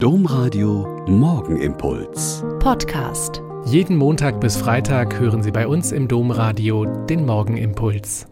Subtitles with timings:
[0.00, 2.44] Domradio Morgenimpuls.
[2.60, 3.42] Podcast.
[3.64, 8.28] Jeden Montag bis Freitag hören Sie bei uns im Domradio den Morgenimpuls.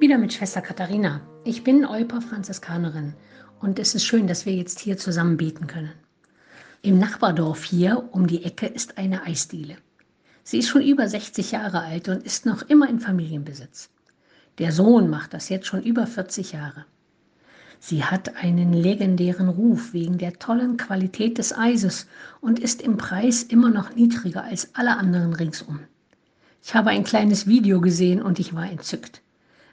[0.00, 1.20] Wieder mit Schwester Katharina.
[1.44, 3.12] Ich bin Euper Franziskanerin
[3.60, 5.92] und es ist schön, dass wir jetzt hier zusammen beten können.
[6.80, 9.76] Im Nachbardorf hier um die Ecke ist eine Eisdiele.
[10.44, 13.90] Sie ist schon über 60 Jahre alt und ist noch immer in Familienbesitz.
[14.56, 16.86] Der Sohn macht das jetzt schon über 40 Jahre.
[17.78, 22.06] Sie hat einen legendären Ruf wegen der tollen Qualität des Eises
[22.40, 25.80] und ist im Preis immer noch niedriger als alle anderen ringsum.
[26.62, 29.22] Ich habe ein kleines Video gesehen und ich war entzückt.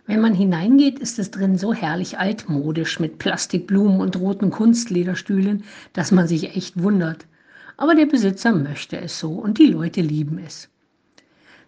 [0.05, 5.63] Wenn man hineingeht, ist es drin so herrlich altmodisch mit Plastikblumen und roten Kunstlederstühlen,
[5.93, 7.25] dass man sich echt wundert.
[7.77, 10.69] Aber der Besitzer möchte es so und die Leute lieben es.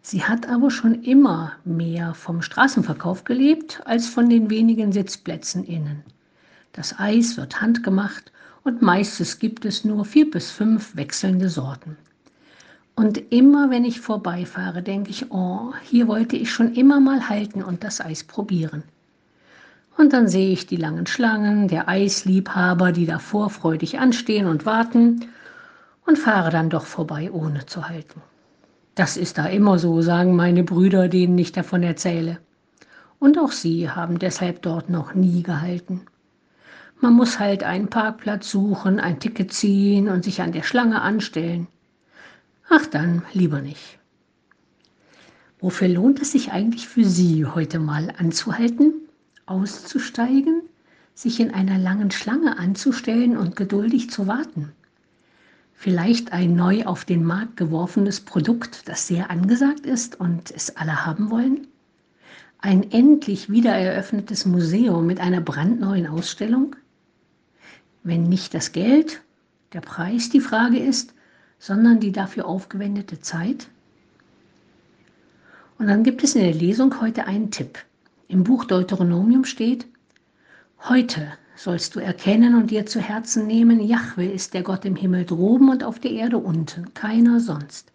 [0.01, 6.03] Sie hat aber schon immer mehr vom Straßenverkauf gelebt als von den wenigen Sitzplätzen innen.
[6.75, 8.33] Das Eis wird handgemacht
[8.65, 11.95] und meistens gibt es nur vier bis fünf wechselnde Sorten.
[12.97, 17.63] Und immer wenn ich vorbeifahre, denke ich, oh, hier wollte ich schon immer mal halten
[17.63, 18.83] und das Eis probieren.
[19.95, 25.29] Und dann sehe ich die langen Schlangen der Eisliebhaber, die davor freudig anstehen und warten
[26.05, 28.21] und fahre dann doch vorbei, ohne zu halten.
[28.95, 32.39] Das ist da immer so, sagen meine Brüder, denen ich davon erzähle.
[33.17, 36.01] Und auch sie haben deshalb dort noch nie gehalten.
[37.01, 41.67] Man muss halt einen Parkplatz suchen, ein Ticket ziehen und sich an der Schlange anstellen.
[42.69, 43.99] Ach dann, lieber nicht.
[45.59, 48.93] Wofür lohnt es sich eigentlich für Sie, heute mal anzuhalten,
[49.45, 50.61] auszusteigen,
[51.13, 54.71] sich in einer langen Schlange anzustellen und geduldig zu warten?
[55.73, 61.05] Vielleicht ein neu auf den Markt geworfenes Produkt, das sehr angesagt ist und es alle
[61.05, 61.67] haben wollen?
[62.59, 66.75] Ein endlich wieder eröffnetes Museum mit einer brandneuen Ausstellung?
[68.05, 69.21] Wenn nicht das Geld,
[69.73, 71.13] der Preis die Frage ist,
[71.59, 73.67] sondern die dafür aufgewendete Zeit?
[75.79, 77.79] Und dann gibt es in der Lesung heute einen Tipp.
[78.27, 79.87] Im Buch Deuteronomium steht,
[80.87, 85.25] heute sollst du erkennen und dir zu Herzen nehmen, Jahwe ist der Gott im Himmel
[85.25, 87.91] droben und auf der Erde unten, keiner sonst.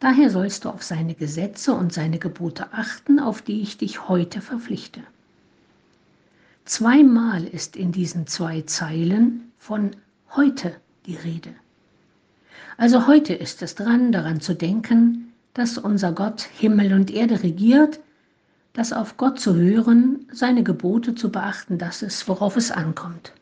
[0.00, 4.40] Daher sollst du auf seine Gesetze und seine Gebote achten, auf die ich dich heute
[4.40, 5.02] verpflichte.
[6.70, 9.90] Zweimal ist in diesen zwei Zeilen von
[10.36, 11.50] heute die Rede.
[12.76, 17.98] Also heute ist es dran, daran zu denken, dass unser Gott Himmel und Erde regiert,
[18.72, 23.32] dass auf Gott zu hören, seine Gebote zu beachten, das ist, worauf es ankommt.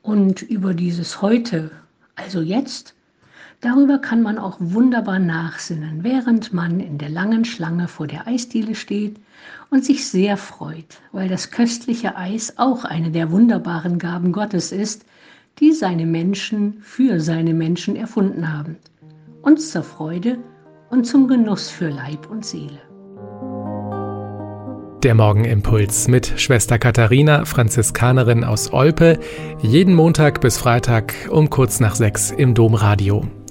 [0.00, 1.72] Und über dieses heute,
[2.14, 2.94] also jetzt,
[3.64, 8.74] Darüber kann man auch wunderbar nachsinnen, während man in der langen Schlange vor der Eisdiele
[8.74, 9.16] steht
[9.70, 15.06] und sich sehr freut, weil das köstliche Eis auch eine der wunderbaren Gaben Gottes ist,
[15.60, 18.76] die seine Menschen für seine Menschen erfunden haben.
[19.40, 20.36] Uns zur Freude
[20.90, 22.82] und zum Genuss für Leib und Seele.
[25.02, 29.18] Der Morgenimpuls mit Schwester Katharina, Franziskanerin aus Olpe,
[29.62, 33.24] jeden Montag bis Freitag um kurz nach sechs im Domradio.